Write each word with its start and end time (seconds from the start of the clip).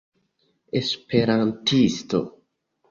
esperantisto 0.79 2.19